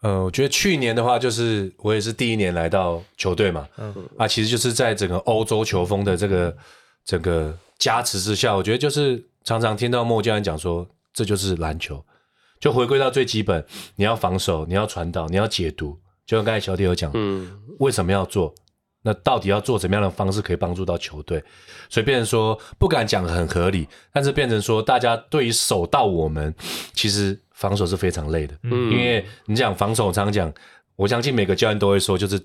[0.01, 6.57] 呃，我觉得去年的话，就是我也是第一年来到球队嘛，嗯啊，其实就是在整个欧洲球风的这个
[7.05, 12.05] 整个加持之下，我觉得就是常常听到莫教练讲说，这就是篮球，
[12.61, 13.67] 就回归到最基本，
[13.97, 15.99] 你要防守，你要传导，你要解读。
[16.29, 18.55] 就像刚才小铁有讲，嗯，为什么要做？
[19.01, 21.43] 那到底要做怎么样的方式可以帮助到球队？
[21.89, 26.55] 所以变成说不敢讲很合理，但是变成说大家对于守到我们，
[26.93, 30.53] 其实防守是非常累的，嗯，因为你讲防守，我常常讲，
[30.97, 32.39] 我相信每个教练都会说，就是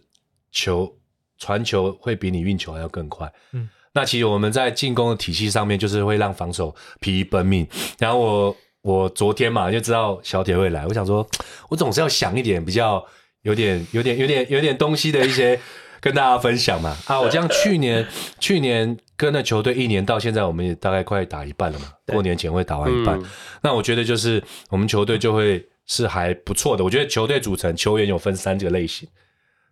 [0.53, 0.89] 球
[1.37, 7.67] 传球会比你运球还要更快，嗯，那其实我们在进攻的体系上面，就是会让防守疲于奔命。
[7.99, 11.27] 然后我我昨天嘛就知道小铁会来，我想说，
[11.67, 13.05] 我总是要想一点比较。
[13.43, 15.59] 有点、有点、有点、有点东西的一些
[16.01, 17.19] 跟大家分享嘛啊！
[17.21, 18.05] 我这样去年
[18.39, 21.87] 去年跟那球队一年到现在，我们也大概快打一半了嘛。
[22.07, 23.25] 过年前会打完一半，嗯、
[23.61, 26.83] 那我觉得就是我们球队就会是还不错的。
[26.83, 29.07] 我觉得球队组成球员有分三个类型，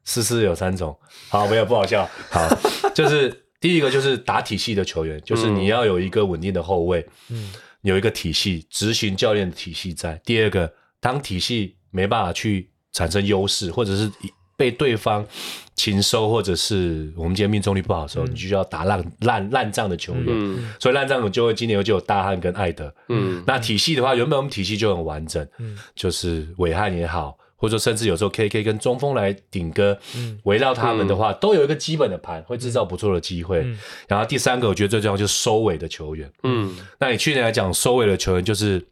[0.05, 0.97] 思思有三种。
[1.29, 2.09] 好，没有不好笑。
[2.29, 2.47] 好，
[2.95, 7.51] 就是第一个就是打体系的球员，就是你要有一个稳定的后卫，嗯，
[7.81, 10.19] 有一个体系执行教练的体系在。
[10.25, 12.70] 第二个，当体系没办法去。
[12.93, 14.11] 产生优势，或者是
[14.57, 15.25] 被对方
[15.75, 20.25] 擒收，或者是我们今天命中率不好的时候，嗯、你就要打烂烂烂仗的球员。
[20.27, 22.93] 嗯、所以烂仗就会今年就有大汉跟艾德。
[23.09, 25.43] 嗯，那体系的话，原本我们体系就很完整。
[25.57, 33.61] 嗯，就是伟汉也好，或者说甚至有时候 KK 跟中锋来顶哥，嗯，围绕他们的话，嗯、都有一个基本的盘，会制造不错的机会。
[33.63, 36.31] 嗯、然后第三个，我觉得最重要就是收尾的球员。
[36.43, 38.85] 嗯，那你去年来讲收尾的球员，就是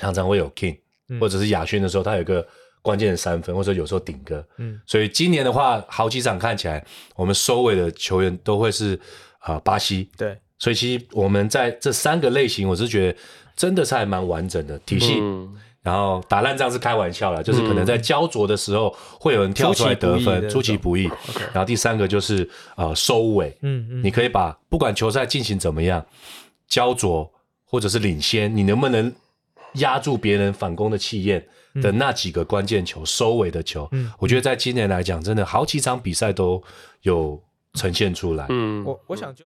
[0.00, 0.78] 常常会有 King、
[1.10, 2.44] 嗯、或者是亚轩的时候，他有一个。
[2.82, 8.94] 关键的三分，或者有时候顶个，嗯，所以今年的话，好几场看起来，我们收尾的球员都会是
[9.40, 13.18] 啊、呃、巴西，对，所以其实我们在这三个类型，我是觉得
[13.54, 15.18] 真的是还蛮完整的体系。
[15.20, 21.08] 嗯、然后打烂仗是开玩笑啦，就是可能在焦灼的时候会有人跳出来得分，出其不意。
[21.08, 21.18] 不意。
[21.52, 22.44] 然后第三个就是
[22.76, 26.04] 啊、呃、收尾，嗯嗯，你可以把不管球赛进行怎么样，
[26.66, 27.30] 焦灼
[27.64, 29.12] 或者是领先，你能不能
[29.74, 31.46] 压住别人反攻的气焰？
[31.74, 36.62] 的那几个关键球，收尾的球，嗯，我觉得在今年来讲，真的好几场比赛都
[37.02, 37.40] 有
[37.74, 38.46] 呈现出来。
[38.48, 39.38] 嗯，我我想就。